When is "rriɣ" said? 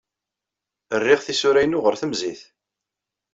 0.99-1.19